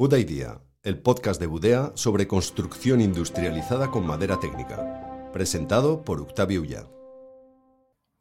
[0.00, 5.30] Buda Idea, el podcast de Budea sobre construcción industrializada con madera técnica.
[5.30, 6.86] Presentado por Octavio Ulla.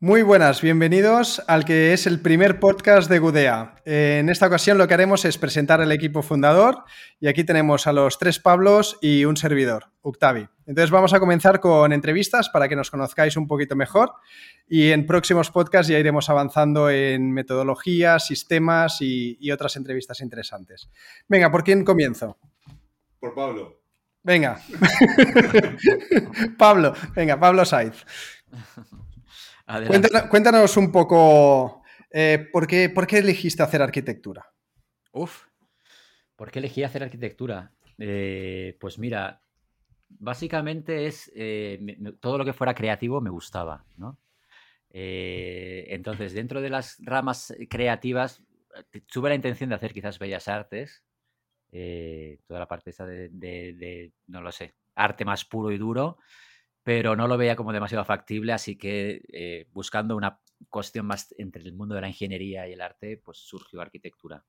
[0.01, 3.75] Muy buenas, bienvenidos al que es el primer podcast de Gudea.
[3.83, 6.85] En esta ocasión lo que haremos es presentar el equipo fundador
[7.19, 10.47] y aquí tenemos a los tres Pablos y un servidor, Octavi.
[10.65, 14.13] Entonces vamos a comenzar con entrevistas para que nos conozcáis un poquito mejor
[14.69, 20.89] y en próximos podcasts ya iremos avanzando en metodologías, sistemas y, y otras entrevistas interesantes.
[21.27, 22.37] Venga, ¿por quién comienzo?
[23.19, 23.81] Por Pablo.
[24.23, 24.61] Venga.
[26.57, 28.05] Pablo, venga, Pablo Saiz.
[29.87, 34.51] Cuéntanos, cuéntanos, un poco eh, ¿por, qué, ¿por, qué, elegiste hacer arquitectura.
[35.11, 35.45] Uf,
[36.35, 37.71] ¿por qué elegí hacer arquitectura?
[37.99, 39.43] Eh, pues mira,
[40.07, 41.79] básicamente es eh,
[42.19, 44.17] todo lo que fuera creativo me gustaba, ¿no?
[44.91, 48.41] entonces, dentro de las ramas creativas,
[49.05, 51.03] tuve la intención de hacer quizás bellas artes,
[52.47, 56.17] toda la parte esa de, de, no lo sé, arte más puro y duro,
[56.83, 61.63] pero no lo veía como demasiado factible, así que eh, buscando una cuestión más entre
[61.63, 64.43] el mundo de la ingeniería y el arte, pues surgió arquitectura.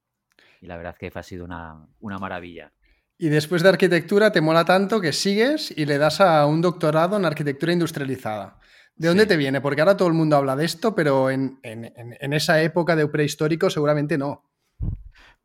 [0.61, 2.73] Y la verdad que ha sido una, maravilla.
[3.19, 7.17] Y después de arquitectura te mola tanto que sigues y le das a un doctorado
[7.17, 8.59] en arquitectura industrializada.
[8.97, 9.61] ¿De dónde te viene?
[9.61, 14.19] Porque ahora todo el mundo habla de esto, pero en, esa época de prehistórico seguramente
[14.19, 14.51] no.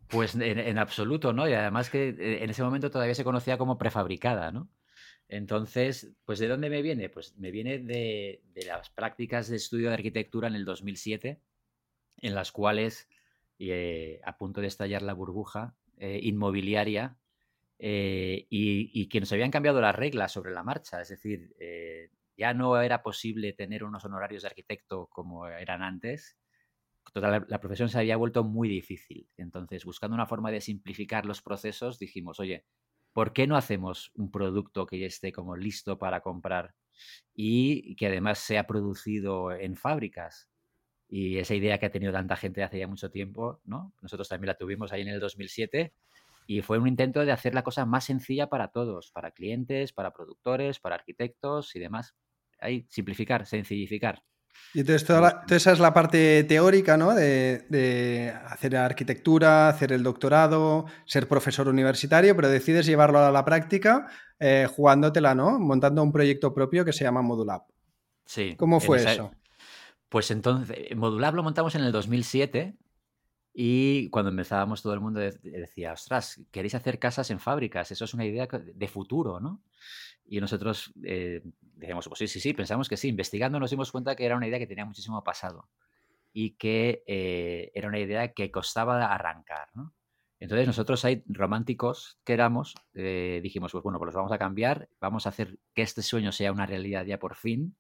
[0.08, 1.48] Pues en, en, absoluto, ¿no?
[1.48, 4.70] Y además que eh, en ese momento todavía se conocía como prefabricada, ¿no?
[5.28, 7.10] Entonces, pues ¿de dónde me viene?
[7.10, 11.42] Pues me viene de, las prácticas de estudio de arquitectura en el 2007,
[12.18, 13.10] en las cuales,
[13.60, 17.18] eh, a punto de estallar la burbuja eh, inmobiliaria,
[17.78, 21.54] eh, y, que nos habían cambiado las reglas sobre la marcha, es decir,
[22.38, 26.38] ya no era posible tener unos honorarios de arquitecto como eran antes,
[27.14, 29.30] Toda la, profesión se había vuelto muy difícil.
[29.38, 32.66] Entonces, buscando una forma de simplificar los procesos, dijimos, oye,
[33.16, 36.76] ¿por qué no hacemos un producto que ya esté como listo para comprar
[37.34, 40.50] y que además sea producido en fábricas?
[41.08, 43.94] Y esa idea que ha tenido tanta gente hace ya mucho tiempo, ¿no?
[44.02, 45.94] Nosotros también la tuvimos ahí en el 2007
[46.46, 50.12] y fue un intento de hacer la cosa más sencilla para todos, para clientes, para
[50.12, 52.18] productores, para arquitectos y demás.
[52.60, 54.24] Ahí, simplificar, sencillificar.
[54.74, 57.14] Y entonces, toda, esa es la parte teórica, ¿no?
[57.14, 64.08] De, hacer arquitectura, hacer el doctorado, ser profesor universitario, pero decides llevarlo a la práctica
[64.40, 65.60] eh, jugándotela, ¿no?
[65.60, 67.62] Montando un proyecto propio que se llama Modulab.
[68.26, 68.56] Sí.
[68.58, 69.32] ¿Cómo fue eso?
[70.10, 72.76] Pues entonces, Modulab lo montamos en el 2007
[73.54, 78.14] y cuando empezábamos todo el mundo decía, ostras, queréis hacer casas en fábricas, eso es
[78.14, 79.62] una idea de futuro, ¿no?
[80.26, 81.42] Y nosotros eh,
[81.76, 83.10] decíamos, pues sí, sí, sí, pensamos que sí.
[83.10, 85.70] Investigando nos dimos cuenta que era una idea que tenía muchísimo pasado
[86.34, 89.70] y que eh, era una idea que costaba arrancar.
[90.40, 94.90] Entonces nosotros ahí, románticos que éramos, eh, dijimos, pues bueno, pues los vamos a cambiar,
[95.00, 97.78] vamos a hacer que este sueño sea una realidad ya por fin.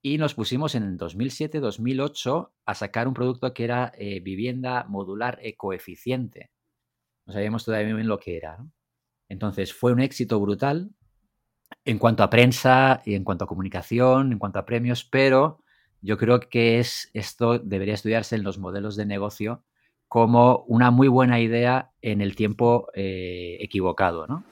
[0.00, 6.50] Y nos pusimos en 2007-2008 a sacar un producto que era eh, vivienda modular ecoeficiente.
[7.26, 8.64] No sabíamos todavía bien lo que era.
[9.28, 10.90] Entonces fue un éxito brutal
[11.84, 15.60] en cuanto a prensa y en cuanto a comunicación, en cuanto a premios, pero
[16.00, 19.64] yo creo que es, esto debería estudiarse en los modelos de negocio
[20.06, 24.44] como una muy buena idea en el tiempo eh, equivocado, ¿no?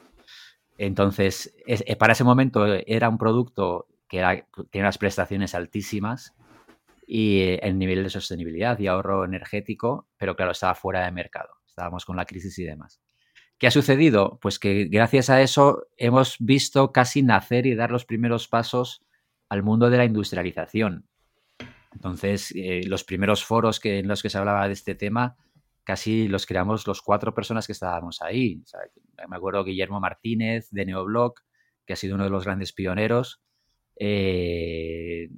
[0.79, 6.35] Entonces, eh, para ese momento era un producto que tiene unas prestaciones altísimas
[7.07, 11.49] y eh, el nivel de sostenibilidad y ahorro energético, pero claro, estaba fuera de mercado.
[11.67, 13.01] Estábamos con la crisis y demás.
[13.59, 14.39] ¿Qué ha sucedido?
[14.43, 19.03] Pues que gracias a eso hemos visto casi nacer y dar los primeros pasos
[19.49, 21.06] al mundo de la industrialización.
[21.93, 25.37] Entonces, eh, los primeros foros que, en los que se hablaba de este tema,
[25.84, 28.62] casi los creamos los cuatro personas que estábamos ahí.
[29.28, 31.41] me acuerdo Guillermo Martínez de Neoblock,
[31.87, 33.41] que ha sido uno de los grandes pioneros,
[33.99, 35.31] eh,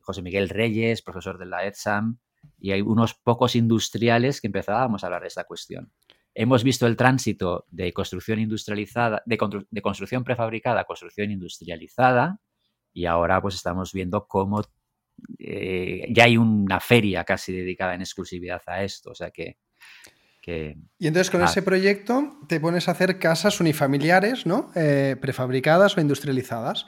[0.00, 2.18] José Miguel Reyes, profesor de la EDSAM,
[2.58, 5.92] y hay unos pocos industriales que empezábamos a hablar de esta cuestión.
[6.40, 9.36] Hemos visto el tránsito de construcción industrializada, de,
[9.82, 12.40] construcción prefabricada a construcción industrializada,
[12.92, 14.62] y ahora pues estamos viendo cómo
[15.40, 19.10] eh, ya hay una feria casi dedicada en exclusividad a esto.
[19.10, 19.58] O sea que.
[20.98, 21.44] Y entonces con ah.
[21.44, 24.70] ese proyecto te pones a hacer casas unifamiliares, ¿no?
[24.74, 26.86] Eh, prefabricadas o industrializadas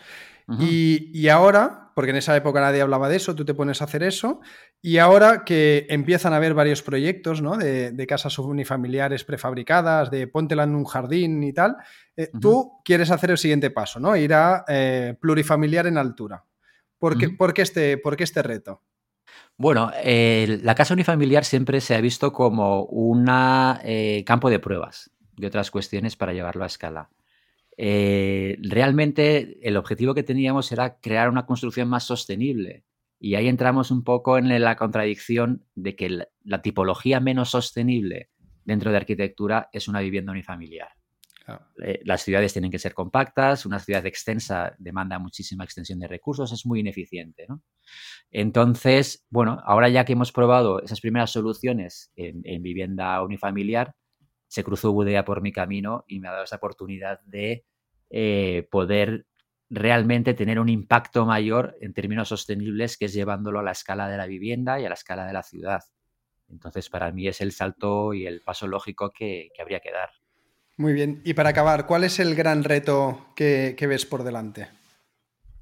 [0.59, 4.03] y, ahora, porque en esa época nadie hablaba de eso, tú te pones a hacer
[4.03, 4.41] eso,
[4.83, 7.57] y ahora que empiezan a haber varios proyectos ¿no?
[7.57, 11.77] de, casas unifamiliares prefabricadas, de póntela en un jardín y tal,
[12.17, 14.17] eh, tú quieres hacer el siguiente paso, ¿no?
[14.17, 16.45] Ir a eh, plurifamiliar en altura.
[16.99, 18.83] ¿Por qué, este, ¿por este reto?
[19.61, 23.27] Bueno, la casa unifamiliar siempre se ha visto como un
[23.85, 25.11] eh, campo de pruebas.
[25.37, 27.11] de otras cuestiones para llevarlo a escala.
[27.77, 32.85] Eh, realmente el objetivo que teníamos era crear una construcción más sostenible.
[33.19, 38.31] Y ahí entramos un poco en la contradicción de que la tipología menos sostenible
[38.65, 41.00] dentro de arquitectura es una vivienda unifamiliar.
[41.83, 46.53] Eh, las ciudades tienen que ser compactas, una ciudad extensa demanda muchísima extensión de recursos,
[46.53, 47.47] es muy ineficiente.
[48.31, 53.95] Entonces, bueno, ahora ya que hemos probado esas primeras soluciones en, vivienda unifamiliar,
[54.47, 57.65] se cruzó Budea por mi camino y me ha dado esa oportunidad de
[58.11, 59.27] eh, poder
[59.69, 64.17] realmente tener un impacto mayor en términos sostenibles, que es llevándolo a la escala de
[64.17, 65.81] la vivienda y a la escala de la ciudad.
[66.49, 70.11] Entonces, para mí es el salto y el paso lógico que habría que dar.
[70.81, 71.21] Muy bien.
[71.25, 74.69] Y para acabar, ¿cuál es el gran reto que, ves por delante?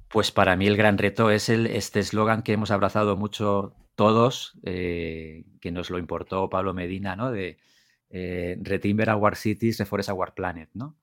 [0.07, 4.57] Pues para mí el gran reto es el, este eslogan que hemos abrazado mucho todos,
[4.63, 7.33] eh, que nos lo importó Pablo Medina, ¿no?
[7.33, 7.57] De
[8.09, 10.95] eh, Retimber Our Cities, Reforest Our Planet, ¿no?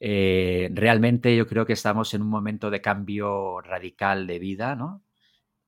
[0.00, 5.04] Eh, realmente yo creo que estamos en un momento de cambio radical de vida, ¿no?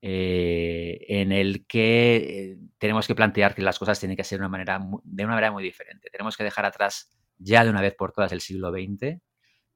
[0.08, 4.78] en el que tenemos que plantear que las cosas tienen que ser de una, manera,
[5.02, 6.10] de una manera muy diferente.
[6.10, 9.20] Tenemos que dejar atrás ya de una vez por todas el siglo XX.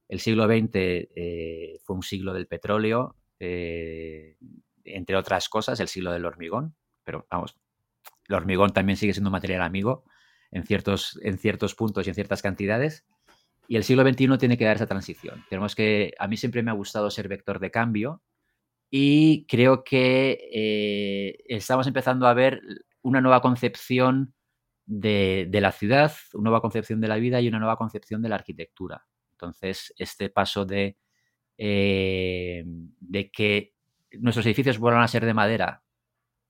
[0.07, 4.37] El siglo XX eh, fue un siglo del petróleo, eh,
[4.83, 7.55] entre otras cosas, el siglo del hormigón, pero vamos,
[8.27, 10.03] el hormigón también sigue siendo material amigo
[10.51, 13.05] en ciertos, en ciertos puntos y en ciertas cantidades.
[13.67, 15.45] Y el siglo XXI tiene que dar esa transición.
[15.49, 18.21] Tenemos que, a mí siempre me ha gustado ser vector de cambio
[18.89, 22.61] y creo que eh, estamos empezando a ver
[23.01, 24.33] una nueva concepción
[24.91, 28.35] de, la ciudad, una nueva concepción de la vida y una nueva concepción de la
[28.35, 29.05] arquitectura.
[29.31, 30.97] Entonces, este paso de,
[31.57, 33.73] eh, de que
[34.19, 35.83] nuestros edificios vuelvan a ser de madera,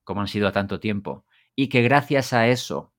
[0.02, 1.24] como han sido a tanto tiempo,
[1.54, 2.92] y que gracias a eso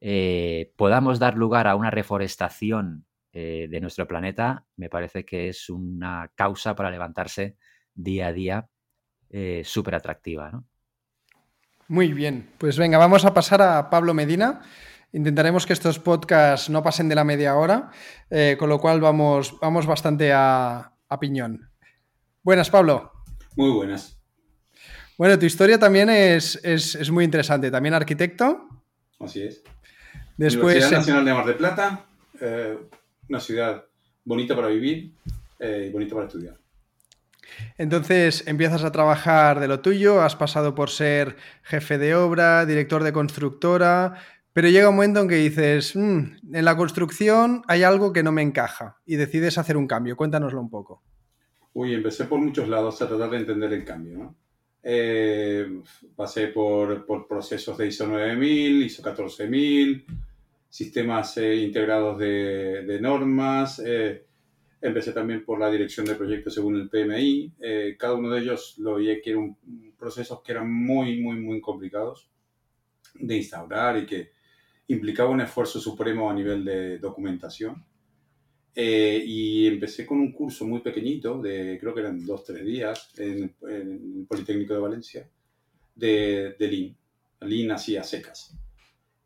[0.00, 5.70] eh, podamos dar lugar a una reforestación eh, de nuestro planeta, me parece que es
[5.70, 7.56] una causa para levantarse
[7.94, 8.68] día a día
[9.62, 10.50] súper atractiva.
[10.50, 10.66] ¿no?
[11.90, 14.60] Muy bien, pues venga, vamos a pasar a Pablo Medina.
[15.12, 17.90] Intentaremos que estos podcasts no pasen de la media hora,
[18.30, 21.68] eh, con lo cual vamos, vamos bastante a, piñón.
[22.44, 23.10] Buenas, Pablo.
[23.56, 24.16] Muy buenas.
[25.18, 27.72] Bueno, tu historia también es, muy interesante.
[27.72, 28.68] También arquitecto.
[29.18, 29.64] Así es.
[30.36, 32.04] Después, Universidad Nacional de Mar de Plata,
[32.40, 32.78] eh,
[33.28, 33.84] una ciudad
[34.24, 35.12] bonita para vivir
[35.58, 36.59] eh, y bonita para estudiar.
[37.78, 43.02] Entonces empiezas a trabajar de lo tuyo, has pasado por ser jefe de obra, director
[43.02, 44.14] de constructora,
[44.52, 48.32] pero llega un momento en que dices, mm, en la construcción hay algo que no
[48.32, 50.16] me encaja y decides hacer un cambio.
[50.16, 51.02] Cuéntanoslo un poco.
[51.72, 54.18] Uy, empecé por muchos lados a tratar de entender el cambio.
[54.18, 54.36] ¿no?
[54.82, 55.82] Eh,
[56.16, 60.04] pasé por, procesos de ISO 9000, ISO 14000,
[60.68, 63.80] sistemas eh, integrados de, normas.
[63.84, 64.26] Eh,
[64.82, 67.52] Empecé también por la dirección de proyectos según el PMI.
[67.60, 69.56] Eh, cada uno de ellos lo veía que eran
[69.98, 72.30] procesos que eran muy, muy, muy complicados
[73.14, 74.30] de instaurar y que
[74.88, 77.84] implicaba un esfuerzo supremo a nivel de documentación.
[78.74, 83.10] Eh, y empecé con un curso muy pequeñito, de creo que eran dos, tres días,
[83.18, 85.28] en, el Politécnico de Valencia,
[85.94, 86.96] de, de Lean.
[87.40, 88.54] Lean hacía secas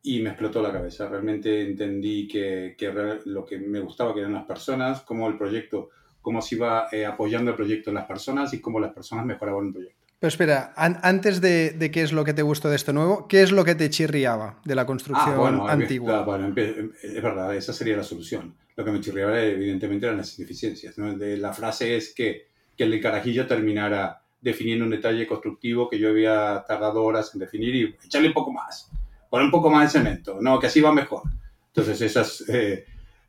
[0.07, 1.09] y me explotó la cabeza.
[1.09, 2.93] Realmente entendí que, que,
[3.25, 5.89] lo que me gustaba que eran las personas, cómo el proyecto,
[6.21, 9.69] cómo se iba eh, apoyando el proyecto en las personas y cómo las personas mejoraban
[9.69, 10.05] el proyecto.
[10.21, 13.43] Pero espera, antes de, de, qué es lo que te gustó de esto nuevo, ¿qué
[13.43, 16.23] es lo que te chirriaba de la construcción ah, bueno, antigua?
[16.23, 18.55] bueno, es verdad, esa sería la solución.
[18.77, 20.97] Lo que me chirriaba evidentemente eran las ineficiencias.
[20.97, 26.11] De, la frase es que, que el carajillo terminara definiendo un detalle constructivo que yo
[26.11, 28.91] había tardado horas en definir y echarle un poco más
[29.35, 31.23] poner un poco más de cemento, no, que así va mejor.
[31.67, 32.85] Entonces esas eh,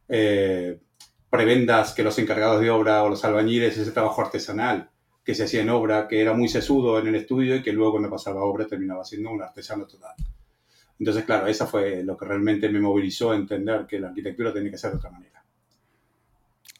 [0.08, 0.80] eh,
[1.32, 4.92] prebendas que los encargados de obra o los albañiles, ese trabajo artesanal
[5.24, 7.94] que se hacía en obra, que era muy sesudo en el estudio y que luego
[7.94, 10.14] cuando pasaba obra terminaba siendo un artesano total.
[11.00, 14.70] Entonces, claro, esa fue lo que realmente me movilizó a entender que la arquitectura tenía
[14.70, 15.44] que ser de otra manera.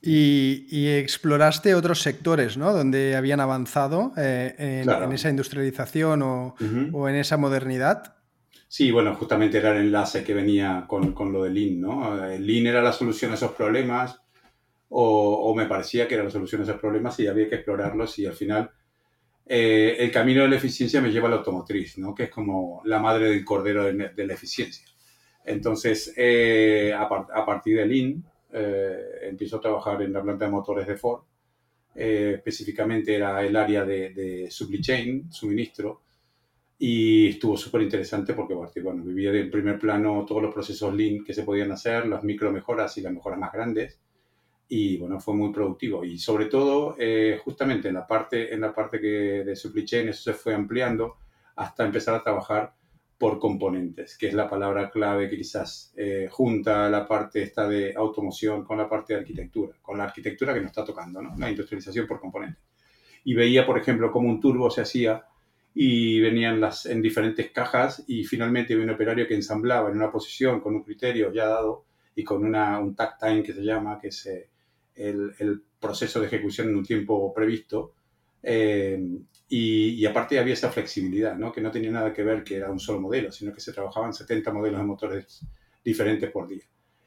[0.04, 2.74] Y, exploraste otros sectores, ¿no?
[2.74, 6.56] Donde habían avanzado eh, en, esa industrialización o,
[6.94, 8.15] o, en esa modernidad.
[8.76, 12.26] Sí, bueno, justamente era el enlace que venía con, con lo de Lean, ¿no?
[12.26, 14.22] El Lean era la solución a esos problemas,
[14.90, 18.26] o, me parecía que era la solución a esos problemas y había que explorarlos y
[18.26, 18.70] al final
[19.46, 22.14] eh, el camino de la eficiencia me lleva a la automotriz, ¿no?
[22.14, 24.86] Que es como la madre del cordero de, la eficiencia.
[25.46, 30.86] Entonces, eh, a, partir de Lean, eh, empiezo a trabajar en la planta de motores
[30.86, 31.24] de Ford.
[31.96, 36.02] específicamente era el área de, de supply chain, suministro,
[36.78, 41.34] y estuvo súper interesante porque, bueno, vivía en primer plano todos los procesos Lean que
[41.34, 44.02] se podían hacer, las micro mejoras y las mejoras más grandes.
[44.68, 46.04] Y bueno, fue muy productivo.
[46.04, 50.10] Y sobre todo, eh, justamente en la parte, en la parte que de supply chain,
[50.10, 51.18] eso se fue ampliando
[51.56, 52.74] hasta empezar a trabajar
[53.18, 57.94] por componentes, que es la palabra clave que quizás eh, junta la parte esta de
[57.96, 61.34] automoción con la parte de arquitectura, con la arquitectura que nos está tocando, ¿no?
[61.38, 62.62] La industrialización por componentes.
[63.24, 65.26] Y veía, por ejemplo, cómo un turbo se hacía
[65.78, 70.10] y venían las, en diferentes cajas y finalmente había un operario que ensamblaba en una
[70.10, 71.84] posición con un criterio ya dado
[72.16, 74.50] y con una, un takt time que se llama, que es eh,
[74.96, 77.94] el, el, proceso de ejecución en un tiempo previsto.
[78.42, 78.98] Eh,
[79.50, 81.52] y, y, aparte había esa flexibilidad, ¿no?
[81.52, 84.14] que no tenía nada que ver que era un solo modelo, sino que se trabajaban
[84.14, 85.46] 70 modelos de motores
[85.84, 86.64] diferentes por día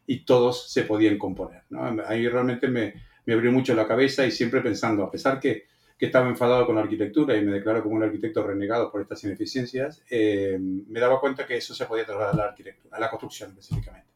[0.06, 1.62] y todos se podían componer.
[1.70, 2.02] ¿no?
[2.06, 2.94] Ahí realmente me,
[3.24, 5.67] me abrió mucho la cabeza y siempre pensando, a pesar que
[5.98, 9.22] que estaba enfadado con la arquitectura y me declaró como un arquitecto renegado por estas
[9.24, 13.10] ineficiencias, eh, me daba cuenta que eso se podía trasladar a la arquitectura, a la
[13.10, 14.06] construcción específicamente.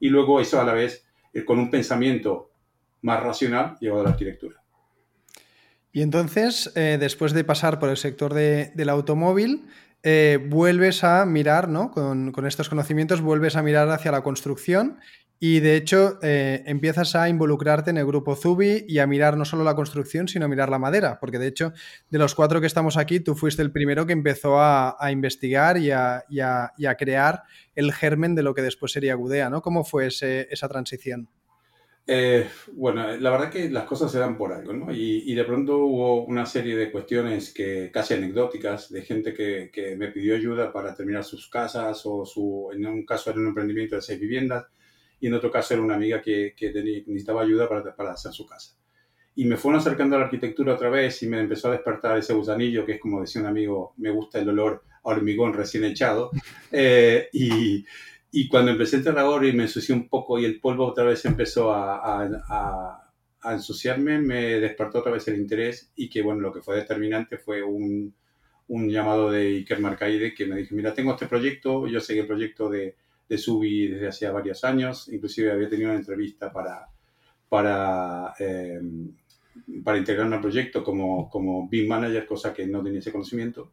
[0.00, 1.04] Y luego eso a la vez,
[1.34, 2.50] eh, con un pensamiento
[3.02, 4.56] más racional, llevado a la arquitectura.
[5.92, 9.68] Y entonces, eh, después de pasar por el sector de, del automóvil,
[10.48, 11.92] vuelves a mirar, ¿no?
[11.92, 14.98] Con, con, estos conocimientos, vuelves a mirar hacia la construcción
[15.44, 19.44] y de hecho, eh, empiezas a involucrarte en el grupo Zubi y a mirar no
[19.44, 21.72] solo la construcción, sino a mirar la madera, porque de hecho,
[22.10, 25.90] de los cuatro que estamos aquí, tú fuiste el primero que empezó a, investigar y
[25.90, 27.42] a, crear
[27.74, 29.62] el germen de lo que después sería Gudea, ¿no?
[29.62, 31.28] ¿Cómo fue esa transición?
[32.06, 34.94] Eh, bueno, la verdad que las cosas se dan por algo, ¿no?
[34.94, 39.96] Y, de pronto hubo una serie de cuestiones que casi anecdóticas de gente que, que
[39.96, 43.96] me pidió ayuda para terminar sus casas o su, en un caso era un emprendimiento
[43.96, 44.66] de seis viviendas
[45.22, 46.72] y en otro caso era una amiga que, que
[47.06, 48.76] necesitaba ayuda para, para, hacer su casa.
[49.36, 52.34] Y me fueron acercando a la arquitectura otra vez y me empezó a despertar ese
[52.34, 56.30] gusanillo, que es como decía un amigo, me gusta el olor a hormigón recién echado.
[56.74, 57.84] Eh, y,
[58.30, 61.22] y, cuando empecé el terrador y me ensucié un poco y el polvo otra vez
[61.26, 63.12] empezó a, a,
[63.42, 67.36] a, ensuciarme, me despertó otra vez el interés y que bueno, lo que fue determinante
[67.36, 68.14] fue un,
[68.68, 72.26] un llamado de Iker Marcaide que me dijo, mira, tengo este proyecto, yo seguí el
[72.26, 72.96] proyecto de
[73.32, 76.86] de Subi desde hacía varios años, inclusive había tenido una entrevista para,
[77.48, 78.78] para, eh,
[79.82, 83.70] para integrarme al proyecto como, como BIM Manager, cosa que no tenía ese conocimiento.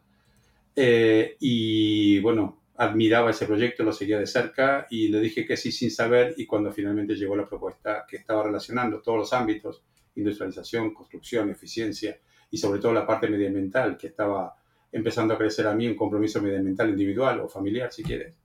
[0.73, 5.73] Eh, y bueno, admiraba ese proyecto, lo seguía de cerca y le dije que sí
[5.73, 9.83] sin saber y cuando finalmente llegó la propuesta que estaba relacionando todos los ámbitos,
[10.15, 12.17] industrialización, construcción, eficiencia
[12.49, 14.55] y sobre todo la parte medioambiental que estaba
[14.89, 18.38] empezando a crecer a mí un compromiso medioambiental individual o familiar, si quieres,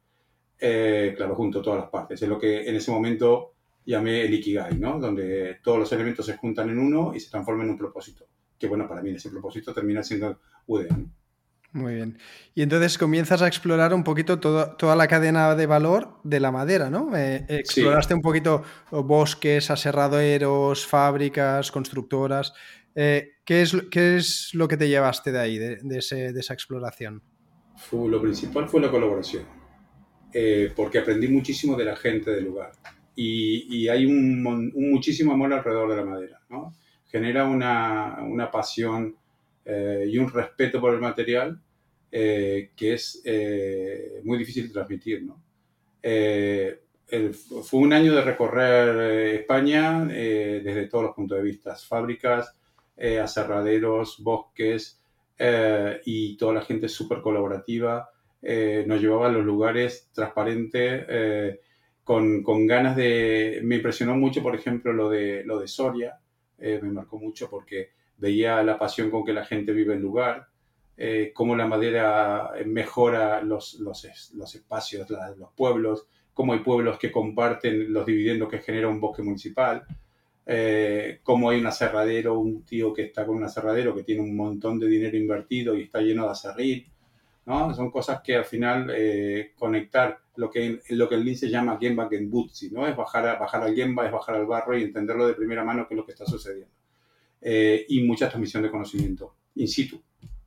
[0.67, 2.23] eh, claro, junto a todas las partes.
[2.23, 3.53] Es lo que en ese momento
[3.85, 4.99] llamé el Ikigai, ¿no?
[4.99, 8.27] Donde todos los elementos se juntan en uno y se transforman en un propósito.
[8.59, 10.97] Que bueno, para mí ese propósito termina siendo UDA.
[11.73, 12.19] Muy bien.
[12.55, 16.89] Y entonces comienzas a explorar un poquito toda la cadena de valor de la madera,
[16.89, 17.15] ¿no?
[17.15, 22.55] Eh, exploraste un poquito bosques, aserraderos, fábricas, constructoras.
[22.95, 26.41] Eh, ¿qué, es, ¿Qué es lo que te llevaste de ahí, de, de, ese, de
[26.41, 27.23] esa exploración?
[27.93, 29.64] lo principal fue la colaboración
[30.37, 32.73] eh, porque aprendí muchísimo de la gente del lugar.
[33.15, 36.41] Y, hay un, muchísimo amor alrededor de la madera.
[36.49, 36.75] ¿no?
[37.07, 39.17] Genera una, una pasión
[39.65, 41.61] eh, y un respeto por el material
[42.11, 43.23] eh, que es
[44.25, 45.23] muy difícil de transmitir.
[45.23, 45.41] ¿no?
[47.63, 52.57] fue un año de recorrer España desde todos los puntos de vista, fábricas,
[53.23, 55.01] aserraderos, bosques
[56.05, 58.11] y toda la gente súper colaborativa.
[58.47, 61.61] Eh, nos llevaba a los lugares transparentes, eh,
[62.05, 63.61] con, ganas de...
[63.65, 66.19] Me impresionó mucho, por ejemplo, lo de, lo de Soria,
[66.59, 70.49] eh, me marcó mucho porque veía la pasión con que la gente vive el lugar,
[71.33, 78.07] cómo la madera mejora los, los, espacios, los pueblos, cómo hay pueblos que comparten los
[78.07, 79.85] dividendos que genera un bosque municipal.
[80.47, 84.37] Eh, cómo hay un aserradero, un tío que está con un aserradero que tiene un
[84.37, 86.85] montón de dinero invertido y está lleno de aserrín,
[87.47, 87.75] ¿no?
[87.75, 91.79] Son cosas que al final eh, conectar lo que, lo que el Lean se llama
[91.81, 92.87] Gemba Genbutsi, ¿no?
[92.87, 95.87] Es bajar, a, bajar al Gemba, es bajar al barro y entenderlo de primera mano
[95.87, 96.75] qué es lo que está sucediendo.
[97.41, 100.03] Eh, y mucha transmisión de conocimiento in situ.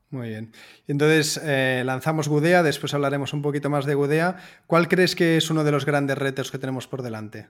[0.10, 0.51] Muy bien.
[0.88, 4.38] Entonces eh, lanzamos Gudea, después hablaremos un poquito más de Gudea.
[4.66, 7.48] ¿Cuál crees que es uno de los grandes retos que tenemos por delante?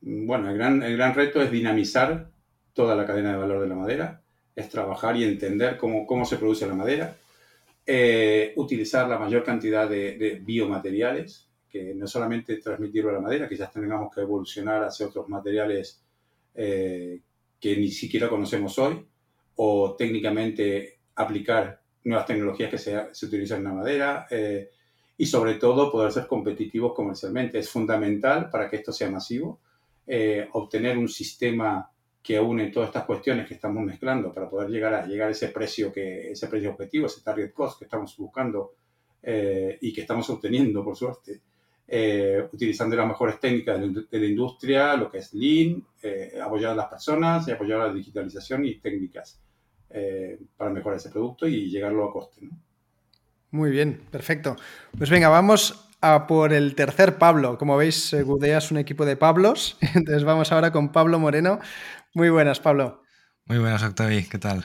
[0.00, 2.30] bueno, el gran, el gran reto es dinamizar
[2.72, 4.22] toda la cadena de valor de la madera
[4.56, 7.14] es trabajar y entender cómo, cómo se produce la madera,
[7.84, 13.70] eh, utilizar la mayor cantidad de, biomateriales, que no solamente transmitirlo a la madera, quizás
[13.70, 16.02] tengamos que evolucionar hacia otros materiales
[16.54, 17.20] eh,
[17.60, 19.06] que ni siquiera conocemos hoy,
[19.56, 24.70] o técnicamente aplicar nuevas tecnologías que se, se utilizan en la madera eh,
[25.18, 27.58] y sobre todo poder ser competitivos comercialmente.
[27.58, 29.60] Es fundamental para que esto sea masivo,
[30.52, 31.90] obtener un sistema
[32.26, 35.48] que une todas estas cuestiones que estamos mezclando para poder llegar a llegar a ese
[35.48, 38.74] precio que ese precio objetivo, ese target cost que estamos buscando
[39.22, 41.40] eh, y que estamos obteniendo por suerte,
[42.52, 45.84] utilizando las mejores técnicas de, la industria, lo que es Lean,
[46.42, 49.40] apoyar a las personas y apoyar a la digitalización y técnicas.
[49.88, 52.48] Eh, para mejorar ese producto y llegarlo a coste.
[53.52, 54.56] Muy bien, perfecto.
[54.98, 57.56] Pues venga, vamos a por el tercer Pablo.
[57.56, 59.78] Como veis, eh, Gudea es un equipo de Pablos.
[59.94, 61.60] Entonces vamos ahora con Pablo Moreno.
[62.16, 63.02] Muy buenas, Pablo.
[63.44, 64.24] Muy buenas, Octavi.
[64.24, 64.64] ¿Qué tal?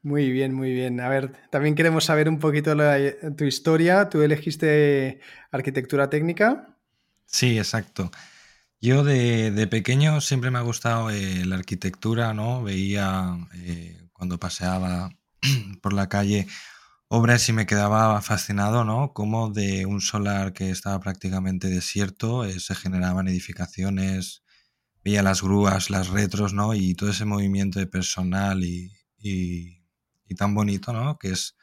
[0.00, 1.00] Muy bien, muy bien.
[1.00, 2.74] A ver, también queremos saber un poquito
[3.36, 4.08] tu historia.
[4.08, 6.78] ¿Tú elegiste arquitectura técnica?
[7.26, 8.10] Sí, exacto.
[8.80, 12.62] Yo de, pequeño siempre me ha gustado eh, la arquitectura, ¿no?
[12.62, 13.36] Veía
[14.14, 15.10] cuando paseaba
[15.82, 16.46] por la calle
[17.08, 19.12] obras y me quedaba fascinado, ¿no?
[19.12, 24.42] Cómo de un solar que estaba prácticamente desierto eh, se generaban edificaciones,
[25.08, 26.74] veía las grúas, las retros, ¿no?
[26.74, 28.92] Y todo ese movimiento de personal y,
[30.36, 31.18] tan bonito, ¿no?
[31.18, 31.56] Que es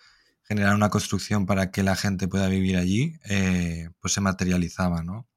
[0.44, 5.28] generar una construcción para que la gente pueda vivir allí, eh, pues se materializaba, ¿no?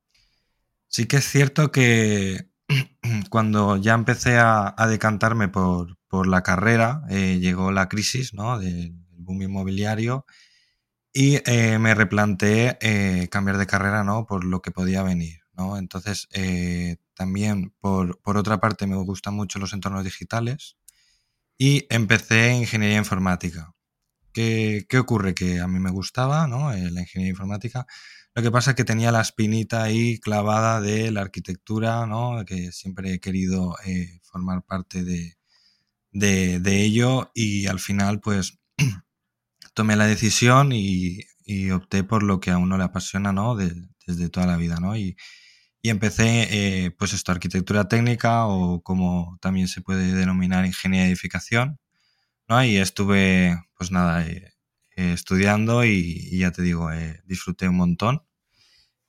[0.89, 2.49] Sí que es cierto que
[3.31, 8.59] cuando ya empecé a decantarme por, por la carrera eh, llegó la crisis ¿no?
[8.59, 10.25] del boom inmobiliario
[11.13, 14.25] y eh, me replanteé cambiar de carrera ¿no?
[14.25, 15.41] por lo que podía venir.
[15.53, 15.77] ¿no?
[15.77, 16.29] Entonces,
[17.19, 20.77] también por, por, otra parte me gustan mucho los entornos digitales
[21.59, 23.75] y empecé ingeniería informática.
[24.33, 25.35] ¿Qué, ¿Qué, ocurre?
[25.35, 26.71] Que a mí me gustaba ¿no?
[26.71, 27.87] la ingeniería informática.
[28.35, 32.45] Lo que pasa es que tenía la espinita ahí clavada de la arquitectura, ¿no?
[32.47, 33.75] que siempre he querido
[34.23, 35.39] formar parte de,
[36.13, 38.61] de, ello y al final pues
[39.75, 41.25] tomé la decisión y,
[41.73, 43.57] opté por lo que a uno le apasiona, ¿no?
[43.57, 44.95] desde toda la vida, ¿no?
[45.85, 51.79] Empecé, eh, pues esto, arquitectura técnica o como también se puede denominar ingeniería de edificación,
[52.49, 52.63] ¿no?
[52.65, 54.53] Y estuve, pues nada, eh,
[54.97, 56.91] eh, estudiando y, ya te digo,
[57.25, 58.23] disfruté un montón.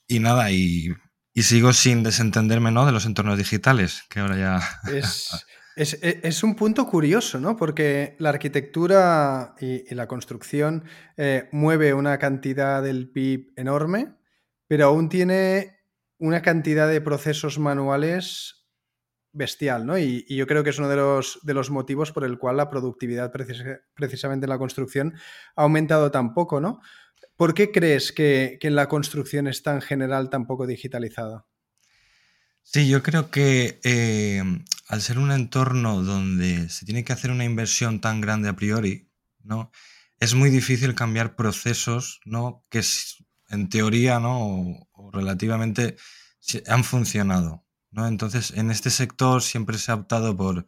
[0.07, 0.89] Y nada, y,
[1.35, 2.85] sigo sin desentenderme, ¿no?
[2.85, 4.81] De los entornos digitales, que ahora ya...
[5.79, 7.55] E, es, un punto curioso, ¿no?
[7.55, 10.83] Porque la arquitectura y, la construcción
[11.15, 14.13] eh, mueve una cantidad del PIB enorme,
[14.67, 15.78] pero aún tiene
[16.19, 18.67] una cantidad de procesos manuales
[19.31, 19.97] bestial, ¿no?
[19.97, 22.69] Y, yo creo que es uno de los, de los, motivos por el cual la
[22.69, 25.15] productividad precisamente en la construcción
[25.55, 26.81] ha aumentado tan poco, ¿no?
[27.35, 31.45] ¿Por qué crees que, que la construcción está en general tan poco digitalizada?
[32.63, 34.43] Sí, yo creo que eh,
[34.87, 39.09] al ser un entorno donde se tiene que hacer una inversión tan grande a priori,
[39.41, 39.71] ¿no?
[40.19, 42.65] Es muy difícil cambiar procesos, ¿no?
[42.69, 42.83] Que
[43.49, 44.39] en teoría, ¿no?
[44.91, 45.97] O, relativamente
[46.67, 48.07] han funcionado, ¿no?
[48.07, 50.67] Entonces, en este sector siempre se ha optado por,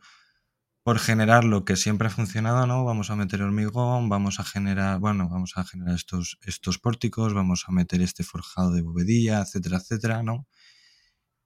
[0.83, 2.83] por generar lo que siempre ha funcionado, ¿no?
[2.83, 7.65] Vamos a meter hormigón, vamos a generar, bueno, vamos a generar estos, estos pórticos, vamos
[7.67, 10.47] a meter este forjado de bovedilla, etcétera, etcétera, ¿no?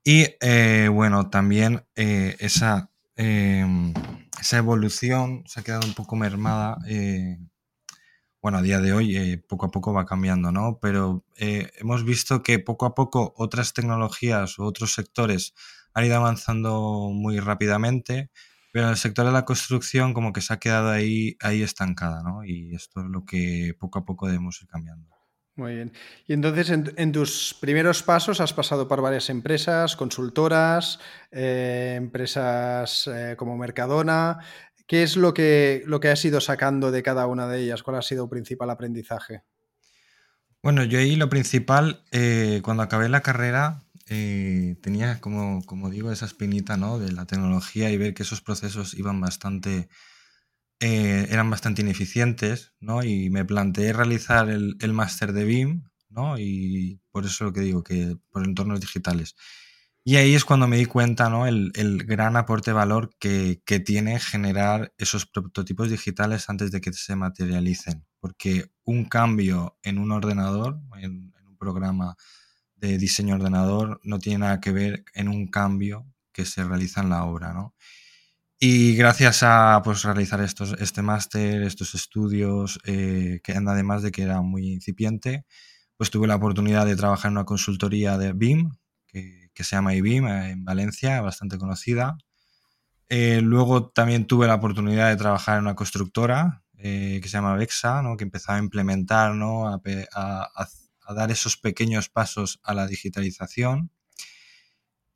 [0.04, 3.94] Y eh, bueno, también eh, esa, em,
[4.40, 6.78] esa evolución se ha quedado un poco mermada.
[8.46, 10.78] Eh, bueno, a día de hoy poco a poco va cambiando, ¿no?
[10.80, 15.54] Pero hemos visto que poco a poco otras tecnologías u otros sectores
[15.94, 18.30] han ido avanzando muy rápidamente,
[18.72, 22.44] pero el sector de la construcción como que se ha quedado ahí, ahí estancada, ¿no?
[22.46, 25.10] Y esto es lo que poco a poco debemos ir cambiando.
[25.58, 25.94] Muy bien.
[26.28, 31.00] Y entonces, en, tus primeros pasos has pasado por varias empresas, consultoras,
[31.32, 34.40] eh, empresas eh, como Mercadona.
[34.88, 37.84] ¿Qué es lo que, lo que has ido sacando de cada una de ellas?
[37.84, 39.44] ¿Cuál ha sido el principal aprendizaje?
[40.62, 46.26] Bueno, yo ahí lo principal, eh, cuando acabé la carrera, tenía, como, como digo, esa
[46.26, 47.00] espinita ¿no?
[47.00, 49.90] de la tecnología y ver que esos procesos iban bastante
[50.80, 53.04] eh, eran bastante ineficientes, ¿no?
[53.04, 56.38] Y me planteé realizar el, el máster de BIM, ¿no?
[56.38, 59.36] Y por eso lo que digo, que por entornos digitales.
[60.08, 61.48] Y ahí es cuando me di cuenta, ¿no?
[61.48, 66.80] El, el gran aporte de valor que, que, tiene generar esos prototipos digitales antes de
[66.80, 68.06] que se materialicen.
[68.20, 72.16] Porque un cambio en un ordenador, en, un programa
[72.76, 77.10] de diseño ordenador, no tiene nada que ver en un cambio que se realiza en
[77.10, 77.74] la obra, ¿no?
[78.60, 84.22] Y gracias a pues, realizar estos, este máster, estos estudios, eh, que además de que
[84.22, 85.46] era muy incipiente,
[85.98, 88.70] pues tuve la oportunidad de trabajar en una consultoría de BIM,
[89.08, 92.18] que, se llama IBIM, eh, en Valencia, bastante conocida.
[93.10, 98.04] Eh, luego también tuve la oportunidad de trabajar en una constructora, que se llama Vexa,
[98.04, 98.16] ¿no?
[98.16, 99.68] que empezaba a implementar, ¿no?
[99.68, 99.82] a,
[101.16, 103.90] dar esos pequeños pasos a la digitalización.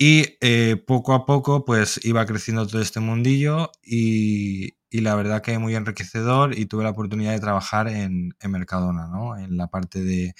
[0.01, 5.59] Y eh, poco a poco, pues iba creciendo todo este mundillo y, la verdad que
[5.59, 9.37] muy enriquecedor y tuve la oportunidad de trabajar en, Mercadona, ¿no?
[9.37, 10.33] En la parte de...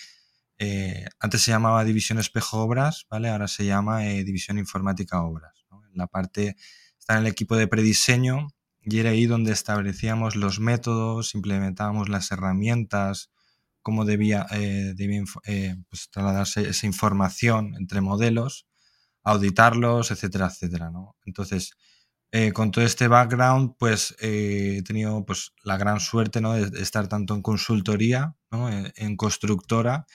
[0.59, 3.29] Eh, antes se llamaba División Espejo Obras, ¿vale?
[3.29, 5.65] Ahora se llama eh, División Informática Obras.
[5.71, 6.55] En la parte...
[6.99, 8.49] Está en el equipo de prediseño
[8.81, 13.31] y era ahí donde establecíamos los métodos, implementábamos las herramientas,
[13.81, 14.45] cómo debía,
[15.89, 18.67] pues, trasladarse esa información entre modelos
[19.23, 20.91] auditarlos, etcétera, etcétera.
[21.25, 21.73] Entonces,
[22.31, 26.53] eh, con todo este background, pues eh, he tenido pues, la gran suerte ¿no?
[26.53, 28.69] de estar tanto en consultoría, ¿no?
[28.71, 30.05] en, constructora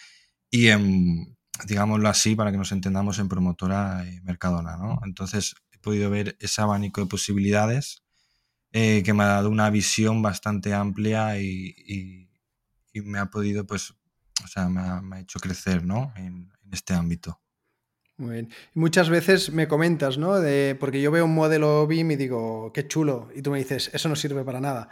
[0.51, 4.77] y en, digámoslo así, para que nos entendamos, en promotora eh, Mercadona.
[4.77, 5.01] ¿no?
[5.05, 8.03] Entonces he podido ver ese abanico de posibilidades
[8.73, 12.29] que me ha dado una visión bastante amplia y,
[12.93, 13.93] me ha podido, pues,
[14.45, 16.13] o sea, me ha, hecho crecer ¿no?
[16.17, 17.41] en este ámbito.
[18.17, 18.51] Muy bien.
[18.75, 20.39] muchas veces me comentas, ¿no?
[20.39, 23.29] De, porque yo veo un modelo BIM y digo, qué chulo.
[23.35, 24.89] Y tú me dices, eso no sirve para nada.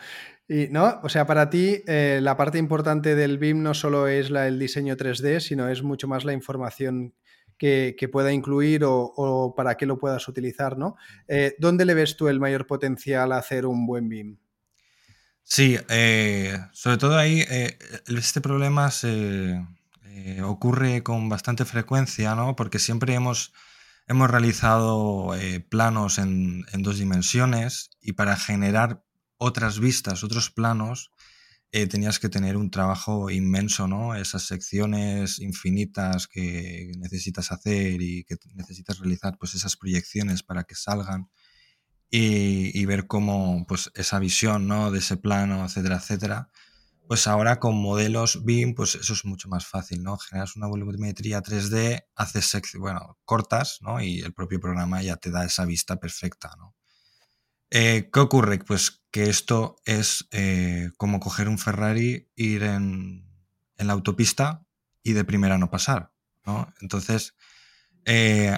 [0.49, 1.01] Y, ¿no?
[1.03, 4.97] O sea, para ti eh, la parte importante del BIM no solo es el diseño
[4.97, 7.15] 3D, sino es mucho más la información
[7.59, 10.97] que, pueda incluir o, para qué lo puedas utilizar, ¿no?
[11.29, 14.37] Eh, ¿Dónde le ves tú el mayor potencial a hacer un buen BIM?
[15.45, 17.45] Sí, eh, sobre todo ahí,
[18.09, 19.65] este problema se
[20.43, 22.57] ocurre con bastante frecuencia, ¿no?
[22.57, 23.53] Porque siempre hemos,
[24.09, 25.31] hemos realizado
[25.69, 29.05] planos en, dos dimensiones y para generar
[29.43, 31.11] otras vistas, otros planos,
[31.73, 34.15] eh, tenías que tener un trabajo inmenso, ¿no?
[34.15, 40.75] Esas secciones infinitas que necesitas hacer y que necesitas realizar, pues esas proyecciones para que
[40.75, 41.31] salgan
[42.11, 44.91] y, ver cómo, pues esa visión, ¿no?
[44.91, 46.51] De ese plano, etcétera, etcétera
[47.13, 50.17] pues ahora con modelos BIM, pues eso es mucho más fácil, ¿no?
[50.17, 54.01] Generas una volumetría 3D, haces, bueno, cortas, ¿no?
[54.01, 56.75] Y el propio programa ya te da esa vista perfecta, ¿no?
[57.71, 58.59] Eh, ¿Qué ocurre?
[58.61, 63.31] Pues que esto es eh, como coger un Ferrari, ir en,
[63.77, 64.64] la autopista
[65.03, 66.12] y de primera no pasar,
[66.46, 66.72] ¿no?
[66.81, 67.35] Entonces,
[68.05, 68.57] eh,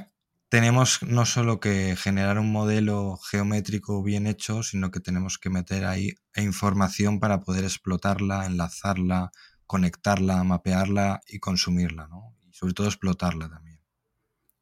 [0.51, 5.87] tenemos no solo que generar un modelo geométrico bien hecho, sino que tenemos que meter
[5.87, 9.33] ahí información para poder explotarla, enlazarla,
[9.67, 12.37] conectarla, mapearla y consumirla, ¿no?
[12.43, 13.81] Y sobre todo explotarla también.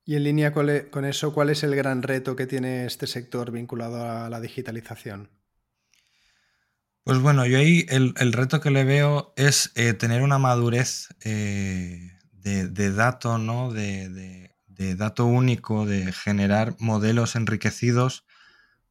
[0.05, 3.50] Y en línea e, con eso, ¿cuál es el gran reto que tiene este sector
[3.50, 5.41] vinculado a la digitalización?
[7.05, 12.12] Pues bueno, yo ahí el, reto que le veo es eh, tener una madurez eh,
[12.33, 13.73] de, de dato, ¿no?
[13.73, 18.25] de de dato único, de generar modelos enriquecidos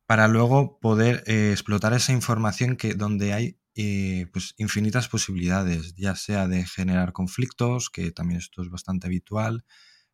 [0.06, 6.16] para luego poder eh, explotar esa información que donde hay eh, pues infinitas posibilidades, ya
[6.16, 9.64] sea de generar conflictos, que también esto es bastante habitual,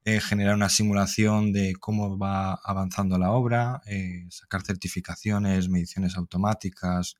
[0.06, 3.82] eh, generar una simulación de cómo va avanzando la obra,
[4.30, 7.16] sacar certificaciones, mediciones automáticas,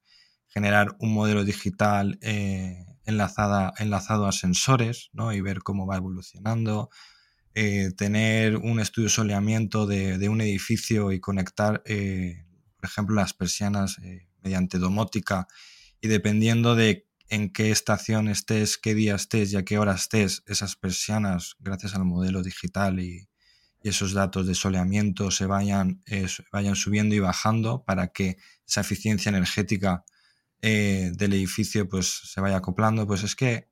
[0.58, 2.18] generar un modelo digital
[3.08, 5.32] enlazada, enlazado a sensores ¿no?
[5.32, 6.90] y ver cómo va evolucionando,
[7.54, 12.44] eh, tener un estudio de soleamiento de, un edificio y conectar, eh,
[12.76, 15.48] por ejemplo, las persianas eh, mediante domótica
[16.02, 20.44] y dependiendo de en qué estación estés, qué día estés y a qué hora estés,
[20.48, 23.28] esas persianas, gracias al modelo digital y,
[23.84, 26.04] esos datos de soleamiento se vayan,
[26.52, 28.36] vayan subiendo y bajando para que
[28.68, 30.04] esa eficiencia energética
[30.62, 33.68] del edificio pues se vaya acoplando, pues es que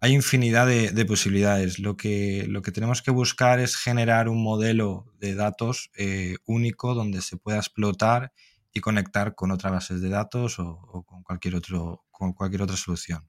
[0.00, 1.78] hay infinidad de, posibilidades.
[1.78, 6.94] Lo que, lo que tenemos que buscar es generar un modelo de datos eh, único
[6.94, 8.32] donde se pueda explotar
[8.72, 13.28] y conectar con otras bases de datos o, con, cualquier otro, con cualquier otra solución.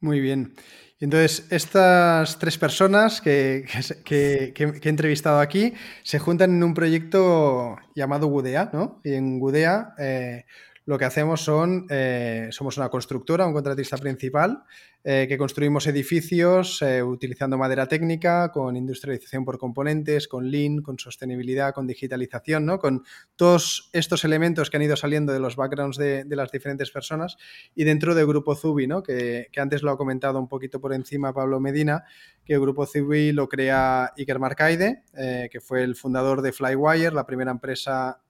[0.00, 0.54] Muy bien.
[0.98, 3.64] Entonces, estas tres personas que,
[4.10, 9.00] he entrevistado aquí se juntan en un proyecto llamado Gudea, ¿no?
[9.04, 10.44] Y en Gudea eh,
[10.86, 14.64] lo que hacemos son, eh, somos una constructora, un contratista principal,
[15.02, 20.98] eh, que construimos edificios eh, utilizando madera técnica, con industrialización por componentes, con lean, con
[20.98, 22.78] sostenibilidad, con digitalización, ¿no?
[22.78, 23.02] con
[23.34, 27.36] todos estos elementos que han ido saliendo de los backgrounds de, las diferentes personas
[27.74, 29.02] y dentro del Grupo Zubi, ¿no?
[29.02, 32.04] que, antes lo ha comentado un poquito por encima Pablo Medina,
[32.44, 37.24] que el Grupo Zubi lo crea Iker Marcaide, que fue el fundador de Flywire, la
[37.24, 38.23] primera empresa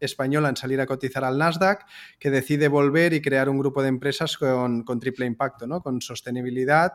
[0.00, 1.86] española en salir a cotizar al Nasdaq,
[2.18, 5.82] que decide volver y crear un grupo de empresas con, triple impacto, ¿no?
[5.82, 6.92] con sostenibilidad,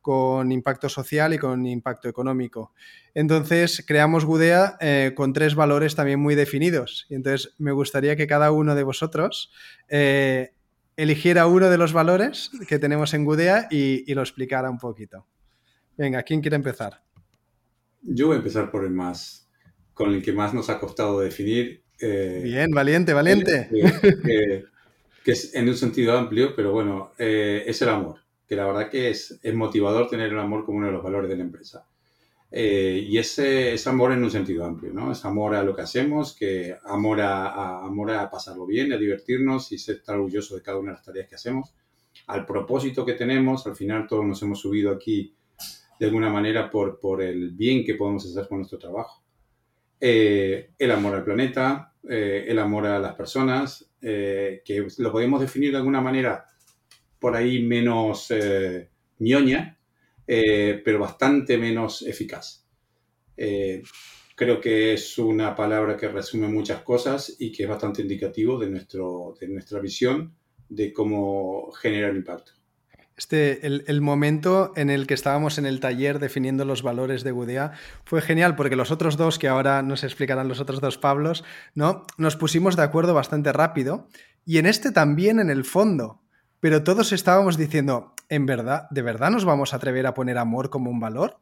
[0.00, 2.72] con impacto social y con impacto económico.
[3.14, 7.06] Entonces, creamos Gudea eh, con tres valores también muy definidos.
[7.08, 9.52] Y entonces, me gustaría que cada uno de vosotros
[9.88, 10.54] eh,
[10.96, 15.26] eligiera uno de los valores que tenemos en Gudea y, lo explicara un poquito.
[15.96, 17.02] Venga, ¿quién quiere empezar?
[18.02, 19.48] Yo voy a empezar por el más,
[19.94, 21.84] con el que más nos ha costado definir.
[22.00, 23.68] Eh, Bien, valiente, valiente.
[25.24, 28.90] que es en un sentido amplio, pero bueno, eh, es el amor, que la verdad
[28.90, 31.86] que es, es motivador tener el amor como uno de los valores de la empresa.
[32.52, 35.12] Eh, y ese es amor en un sentido amplio, ¿no?
[35.12, 39.70] Es amor a lo que hacemos, que amor a, amor a pasarlo bien, a divertirnos
[39.70, 41.74] y ser estar orgulloso de cada una de las tareas que hacemos,
[42.26, 45.32] al propósito que tenemos, al final todos nos hemos subido aquí
[45.98, 49.22] de alguna manera por, por el bien que podemos hacer con nuestro trabajo.
[50.00, 55.72] Eh, el amor al planeta, eh, el amor a las personas, que lo podemos definir
[55.72, 56.46] de alguna manera
[57.18, 58.32] por ahí menos
[59.18, 59.78] ñoña,
[60.32, 62.64] eh, pero bastante menos eficaz.
[63.36, 63.82] Eh,
[64.36, 68.70] creo que es una palabra que resume muchas cosas y que es bastante indicativo de,
[68.70, 70.34] nuestro, de nuestra visión
[70.68, 72.52] de cómo generar impacto.
[73.20, 77.72] Este, el, momento en el que estábamos en el taller definiendo los valores de Gudea
[78.06, 82.06] fue genial porque los otros dos, que ahora nos explicarán los otros dos Pablos, ¿no?
[82.16, 84.08] nos pusimos de acuerdo bastante rápido
[84.46, 86.19] y en este también en el fondo,
[86.60, 90.68] pero todos estábamos diciendo, ¿en verdad, de verdad nos vamos a atrever a poner amor
[90.68, 91.40] como un valor?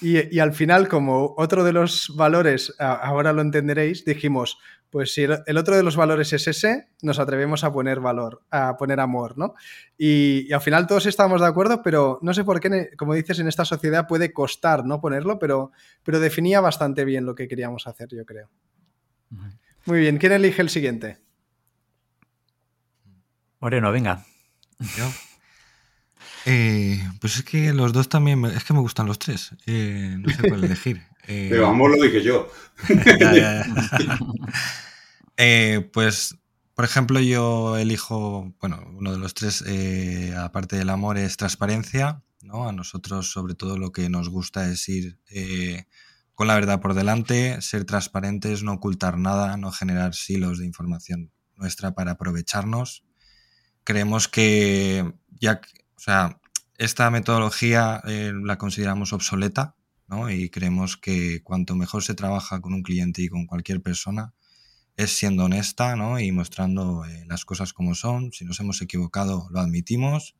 [0.00, 4.58] Y, al final, como otro de los valores, ahora lo entenderéis, dijimos,
[4.90, 8.78] pues si el, otro de los valores es ese, nos atrevemos a poner valor, a
[8.78, 9.54] poner amor, ¿no?
[9.98, 13.48] Y, al final todos estábamos de acuerdo, pero no sé por qué, como dices, en
[13.48, 15.00] esta sociedad puede costar, ¿no?
[15.02, 15.70] Ponerlo, pero,
[16.02, 18.48] pero definía bastante bien lo que queríamos hacer, yo creo.
[19.84, 21.18] Muy bien, ¿quién elige el siguiente?
[23.60, 24.24] Moreno, venga.
[24.78, 25.10] ¿Yo?
[26.48, 29.50] Eh, pues es que los dos también, es que me gustan los tres.
[29.66, 31.02] Eh, no sé cuál elegir.
[31.28, 32.48] Eh, Pero vamos, lo dije yo.
[35.92, 36.36] pues,
[36.72, 39.64] por ejemplo, yo elijo, bueno, uno de los tres,
[40.38, 42.22] aparte del amor, es transparencia.
[42.42, 42.68] ¿no?
[42.68, 45.18] A nosotros, sobre todo, lo que nos gusta es ir
[46.36, 51.32] con la verdad por delante, ser transparentes, no ocultar nada, no generar silos de información
[51.56, 53.05] nuestra para aprovecharnos
[53.86, 55.60] creemos que ya,
[55.96, 56.40] o sea,
[56.76, 59.76] esta metodología eh, la consideramos obsoleta,
[60.08, 60.28] ¿no?
[60.28, 64.34] Y creemos que cuanto mejor se trabaja con un cliente y con cualquier persona,
[64.96, 66.18] es siendo honesta, ¿no?
[66.18, 68.32] Y mostrando eh, las cosas como son.
[68.32, 70.34] Si nos hemos equivocado, lo admitimos.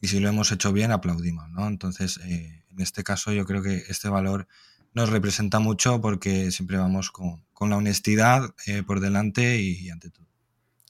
[0.00, 1.68] Y si lo hemos hecho bien, aplaudimos, ¿no?
[1.68, 4.48] Entonces, eh, en este caso, yo creo que este valor
[4.92, 8.54] nos representa mucho porque siempre vamos con, con la honestidad
[8.86, 10.31] por delante y ante todo.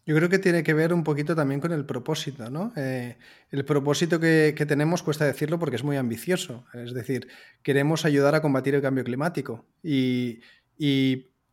[0.04, 2.72] Yo creo que tiene que ver un poquito también con el propósito, ¿no?
[2.76, 3.16] Eh,
[3.50, 6.64] el propósito que, tenemos cuesta decirlo porque es muy ambicioso.
[6.74, 7.28] Es decir,
[7.62, 10.40] queremos ayudar a combatir el cambio climático y,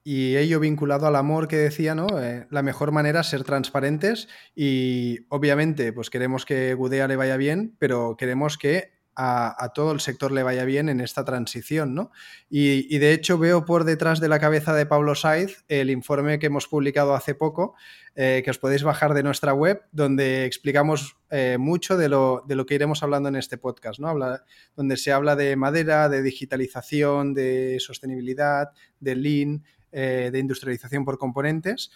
[0.05, 2.07] ello vinculado al amor que decía, ¿no?
[2.19, 7.37] Eh, la mejor manera es ser transparentes y obviamente pues queremos que Gudea le vaya
[7.37, 11.93] bien, pero queremos que a, todo el sector le vaya bien en esta transición.
[11.93, 12.11] ¿no?
[12.49, 16.45] Y, de hecho veo por detrás de la cabeza de Pablo Saiz el informe que
[16.45, 17.75] hemos publicado hace poco,
[18.15, 22.55] eh, que os podéis bajar de nuestra web, donde explicamos eh, mucho de lo, de
[22.55, 24.07] lo, que iremos hablando en este podcast, ¿no?
[24.07, 28.69] Habla, donde se habla de madera, de digitalización, de sostenibilidad,
[29.01, 31.91] de lean, eh, de industrialización por componentes,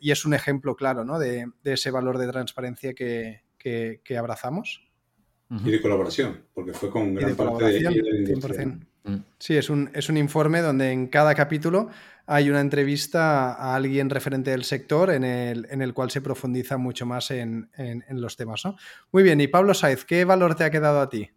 [0.00, 1.18] y es un ejemplo claro ¿no?
[1.18, 4.87] de, ese valor de transparencia que, que abrazamos.
[5.50, 7.90] Y de colaboración, porque fue con gran parte de, la
[9.04, 9.24] mm.
[9.38, 11.88] Sí, es un, es un informe donde en cada capítulo
[12.26, 16.76] hay una entrevista a alguien referente del sector en el, en el cual se profundiza
[16.76, 18.62] mucho más en, en, los temas.
[18.66, 18.76] ¿no?
[19.10, 21.30] Muy bien, y Pablo Saiz, ¿qué valor te ha quedado a ti?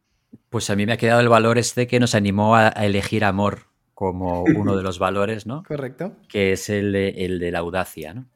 [0.50, 3.68] Pues a mí me ha quedado el valor este que nos animó a, elegir amor
[3.94, 5.64] como uno de los valores, ¿no?
[5.64, 6.18] Correcto.
[6.28, 8.28] Que es el de, el de la audacia, ¿no?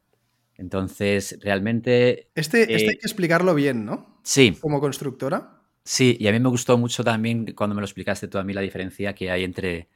[0.58, 2.30] Entonces, realmente...
[2.36, 4.20] Este, este hay eh, que explicarlo bien, ¿no?
[4.24, 4.58] Sí.
[4.62, 5.55] Como constructora.
[5.88, 8.54] Sí, y a mí me gustó mucho también cuando me lo explicaste tú a mí
[8.54, 9.88] la diferencia que hay entre,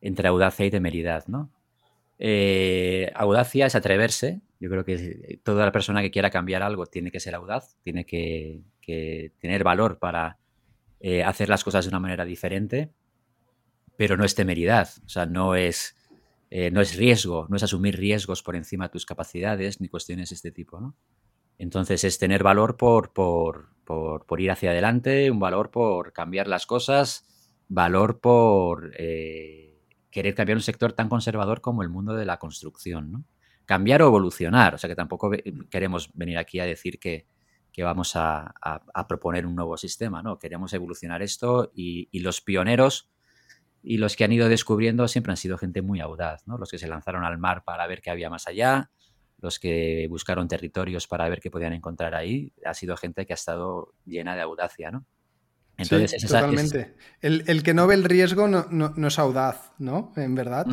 [0.00, 1.50] entre audacia y temeridad, ¿no?
[2.20, 4.40] Eh, audacia es atreverse.
[4.60, 8.06] Yo creo que toda la persona que quiera cambiar algo tiene que ser audaz, tiene
[8.06, 8.62] que,
[9.40, 10.38] tener valor para
[11.00, 12.92] eh, hacer las cosas de una manera diferente,
[13.96, 15.96] pero no es temeridad, o sea, no es,
[16.50, 20.30] eh, no es riesgo, no es asumir riesgos por encima de tus capacidades ni cuestiones
[20.30, 20.94] de este tipo, ¿no?
[21.58, 26.66] Entonces es tener valor por, por, por, ir hacia adelante, un valor por cambiar las
[26.66, 27.26] cosas,
[27.68, 33.12] valor por eh, querer cambiar un sector tan conservador como el mundo de la construcción.
[33.12, 33.24] ¿no?
[33.64, 35.30] Cambiar o evolucionar, o sea que tampoco
[35.70, 37.26] queremos venir aquí a decir que,
[37.78, 38.54] vamos a,
[39.08, 40.38] proponer un nuevo sistema, ¿no?
[40.38, 43.10] Queremos evolucionar esto y, y, los pioneros
[43.82, 46.58] y los que han ido descubriendo siempre han sido gente muy audaz, ¿no?
[46.58, 48.90] Los que se lanzaron al mar para ver qué había más allá,
[49.42, 53.34] los que buscaron territorios para ver qué podían encontrar ahí, ha sido gente que ha
[53.34, 55.04] estado llena de audacia, ¿no?
[55.76, 56.94] Entonces, sí, totalmente.
[57.20, 60.12] El, que no ve el riesgo no, es audaz, ¿no?
[60.16, 60.66] En verdad.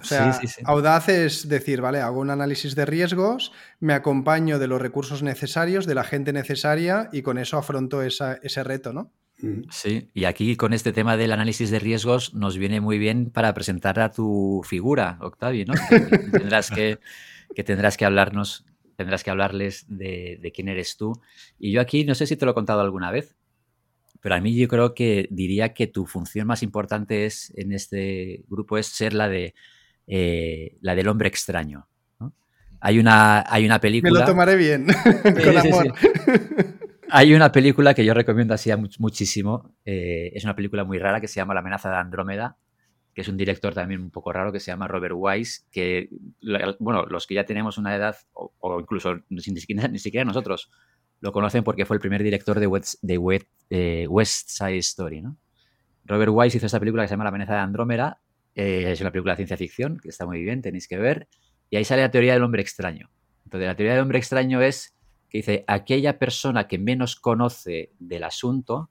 [0.00, 4.82] O sea, audaz es decir, vale, hago un análisis de riesgos, me acompaño de los
[4.82, 9.12] recursos necesarios, de la gente necesaria y con eso afronto ese reto, ¿no?
[9.70, 13.52] Sí, y aquí con este tema del análisis de riesgos nos viene muy bien para
[13.52, 15.74] presentar a tu figura, Octavio, ¿no?
[16.32, 16.98] tendrás que,
[17.62, 18.64] tendrás que hablarnos,
[18.96, 21.20] tendrás que hablarles de, de, quién eres tú.
[21.58, 23.36] Y yo aquí, no sé si te lo he contado alguna vez,
[24.20, 28.42] pero a mí yo creo que diría que tu función más importante es en este
[28.48, 29.54] grupo es ser la de
[30.06, 31.88] eh, la del hombre extraño.
[32.80, 34.12] Hay, una, hay una película.
[34.12, 34.86] Me lo tomaré bien,
[35.22, 35.94] con amor.
[37.10, 39.74] Hay una película que yo recomiendo así muchísimo.
[39.84, 42.58] Eh, es una película muy rara que se llama La amenaza de Andrómeda,
[43.14, 46.08] que es un director también un poco raro que se llama Robert Wise, que,
[46.78, 50.70] bueno, los que ya tenemos una edad, o, incluso ni siquiera, ni siquiera, nosotros,
[51.20, 55.36] lo conocen porque fue el primer director de eh, West Side Story, ¿no?
[56.04, 58.20] Robert Wise hizo esta película que se llama La amenaza de Andrómeda,
[58.54, 61.28] eh, es una película de ciencia ficción que está muy bien, tenéis que ver.
[61.70, 63.10] Y ahí sale la teoría del hombre extraño.
[63.44, 64.96] Entonces, la teoría del hombre extraño es
[65.28, 68.90] que dice, aquella persona que menos conoce del asunto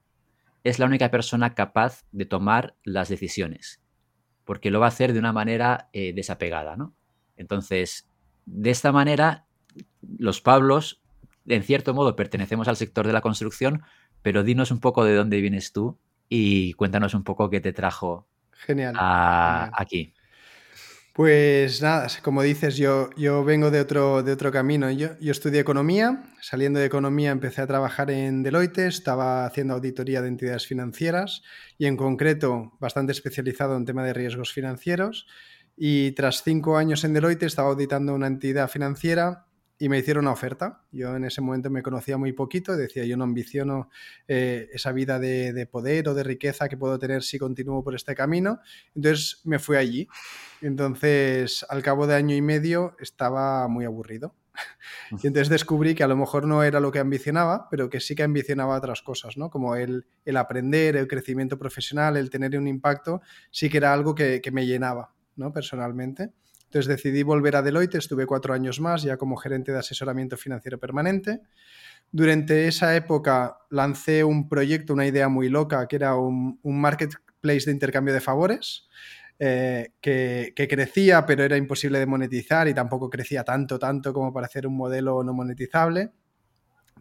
[0.64, 3.82] es la única persona capaz de tomar las decisiones,
[4.46, 6.94] porque lo va a hacer de una manera eh, desapegada, ¿no?
[7.38, 8.08] Entonces,
[8.46, 9.46] de esta manera,
[10.18, 11.02] los Pablos,
[11.46, 13.84] en cierto modo, pertenecemos al sector de la construcción,
[14.22, 15.98] pero dinos un poco de dónde vienes tú
[16.30, 18.96] y cuéntanos un poco qué te trajo Genial.
[18.98, 20.14] aquí.
[21.14, 24.90] Pues nada, como dices, yo, yo vengo de otro, de otro camino.
[24.90, 30.24] Yo, yo, estudié economía, saliendo de economía empecé a trabajar en Deloitte, estaba haciendo auditoría
[30.24, 31.44] de entidades financieras
[31.78, 35.28] y en concreto bastante especializado en tema de riesgos financieros.
[35.78, 39.46] Y tras cinco años en Deloitte estaba auditando una entidad financiera
[39.84, 40.82] y me hicieron una oferta.
[40.94, 43.90] Yo en ese momento me conocía muy poquito, decía yo no ambiciono
[44.30, 48.16] eh, esa vida de, poder o de riqueza que puedo tener si continúo por este
[48.16, 48.62] camino.
[48.96, 50.08] Entonces me fui allí.
[50.62, 54.34] Entonces al cabo de año y medio estaba muy aburrido.
[55.22, 58.16] Y entonces descubrí que a lo mejor no era lo que ambicionaba, pero que sí
[58.16, 59.50] que ambicionaba otras cosas, ¿no?
[59.50, 64.16] Como el, el aprender, el crecimiento profesional, el tener un impacto, sí que era algo
[64.16, 65.52] que, que me llenaba, ¿no?
[65.52, 66.32] Personalmente.
[66.74, 70.80] Entonces decidí volver a Deloitte, estuve cuatro años más ya como gerente de asesoramiento financiero
[70.80, 71.42] permanente.
[72.12, 77.74] Durante esa época lancé un proyecto, una idea muy loca, que era un, marketplace de
[77.74, 78.88] intercambio de favores.
[79.38, 84.34] Eh, que, que, crecía, pero era imposible de monetizar y tampoco crecía tanto, tanto como
[84.34, 86.12] para hacer un modelo no monetizable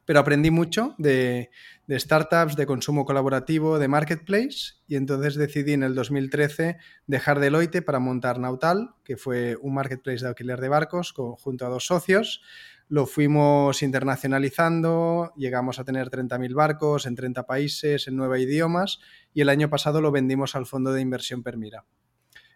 [0.04, 1.50] pero aprendí mucho de,
[1.88, 6.76] startups, de consumo colaborativo, de marketplace y entonces decidí en el 2013
[7.06, 11.68] dejar Deloitte para montar Nautal, que fue un marketplace de alquiler de barcos junto a
[11.68, 12.42] dos socios.
[12.88, 18.98] Lo fuimos internacionalizando, llegamos a tener 30.000 barcos en 30 países, en nueve idiomas
[19.32, 21.84] y el año pasado lo vendimos al fondo de inversión Permira.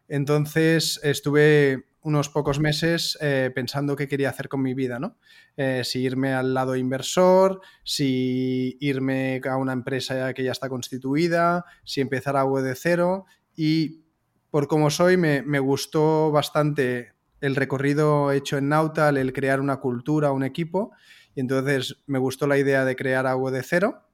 [0.08, 5.18] Entonces estuve unos pocos meses eh, pensando qué quería hacer con mi vida, ¿no?
[5.56, 11.64] Eh, si irme al lado inversor, si irme a una empresa que ya está constituida,
[11.84, 13.24] si empezar algo de cero
[13.56, 14.04] y
[14.52, 20.30] por como soy me, gustó bastante el recorrido hecho en Nautal, el crear una cultura,
[20.30, 20.92] un equipo
[21.34, 24.06] y entonces me gustó la idea de crear algo de cero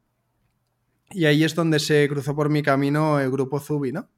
[1.10, 4.08] y ahí es donde se cruzó por mi camino el grupo Zubi, ¿no?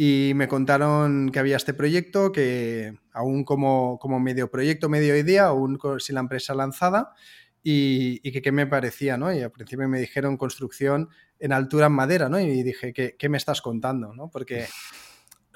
[0.00, 5.46] Y me contaron que había este proyecto, que aún como, como medio proyecto, medio idea,
[5.46, 7.14] aún sin la empresa lanzada,
[7.64, 9.34] y, que qué me parecía, ¿no?
[9.34, 11.08] Y al principio me dijeron construcción
[11.40, 12.38] en altura en madera, ¿no?
[12.38, 14.30] Y dije, ¿qué, qué me estás contando, ¿no?
[14.30, 14.66] Porque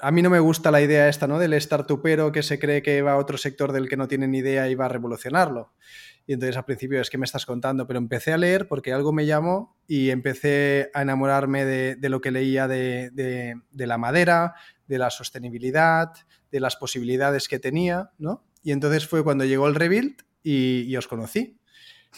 [0.03, 1.39] a mí no me gusta la idea esta, ¿no?
[1.39, 4.39] Del startupero que se cree que va a otro sector del que no tiene ni
[4.39, 5.71] idea y va a revolucionarlo.
[6.27, 9.13] Y entonces al principio es que me estás contando, pero empecé a leer porque algo
[9.13, 14.55] me llamó y empecé a enamorarme de, lo que leía de, la madera,
[14.87, 16.11] de la sostenibilidad,
[16.51, 18.43] de las posibilidades que tenía, ¿no?
[18.61, 21.59] Y entonces fue cuando llegó el Rebuild y, os conocí.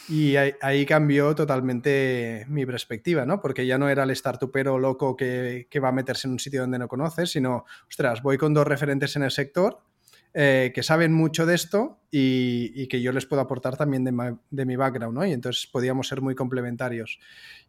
[0.09, 3.41] Y ahí, cambió totalmente mi perspectiva, ¿no?
[3.41, 6.61] Porque ya no era el startupero loco que, que va a meterse en un sitio
[6.61, 9.81] donde no conoces, sino, ostras, voy con dos referentes en el sector
[10.37, 14.75] eh, que saben mucho de esto y, que yo les puedo aportar también de, mi
[14.75, 15.25] background, ¿no?
[15.25, 17.21] Y entonces podíamos ser muy complementarios.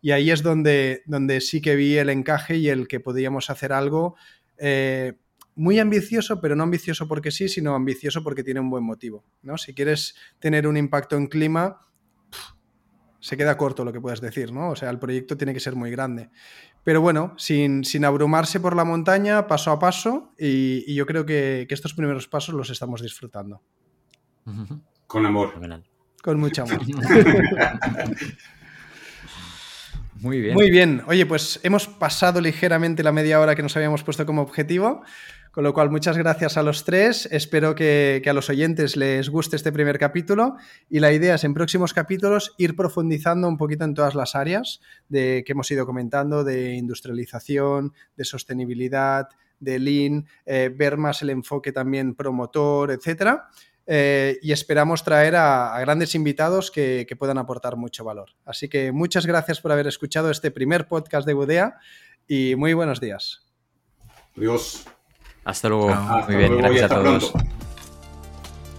[0.02, 3.72] Y ahí es donde, donde sí que vi el encaje y el que podíamos hacer
[3.72, 4.16] algo
[4.58, 5.12] eh,
[5.54, 9.58] muy ambicioso, pero no ambicioso porque sí, sino ambicioso porque tiene un buen motivo, ¿no?
[9.58, 11.85] Si quieres tener un impacto en clima,
[13.20, 14.70] se queda corto lo que puedes decir, ¿no?
[14.70, 16.30] O sea, el proyecto tiene que ser muy grande.
[16.84, 21.94] Pero bueno, sin, abrumarse por la montaña, paso a paso, y, yo creo que, estos
[21.94, 23.60] primeros pasos los estamos disfrutando.
[25.06, 25.54] Con amor.
[26.22, 26.80] Con mucho amor.
[30.20, 30.54] Muy bien.
[30.54, 31.02] Muy bien.
[31.06, 35.02] Oye, pues hemos pasado ligeramente la media hora que nos habíamos puesto como objetivo.
[35.56, 37.26] Con lo cual, muchas gracias a los tres.
[37.32, 40.56] Espero que, a los oyentes les guste este primer capítulo.
[40.90, 44.82] Y la idea es en próximos capítulos ir profundizando un poquito en todas las áreas
[45.08, 51.30] de, que hemos ido comentando, de industrialización, de sostenibilidad, de lean, eh, ver más el
[51.30, 53.48] enfoque también promotor, etcétera.
[53.86, 58.32] Eh, y esperamos traer a, grandes invitados que, puedan aportar mucho valor.
[58.44, 61.78] Así que muchas gracias por haber escuchado este primer podcast de Budea
[62.28, 63.40] y muy buenos días.
[64.36, 64.86] Adiós.
[65.46, 65.94] Hasta luego.
[66.26, 67.32] muy bien, gracias a todos.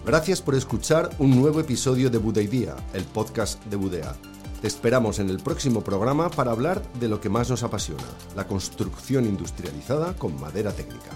[0.06, 4.16] Gracias por escuchar un nuevo episodio de Budea el podcast de Budea.
[4.62, 8.04] Te esperamos en el próximo programa para hablar de lo que más nos apasiona,
[8.36, 11.12] la construcción industrializada con madera técnica.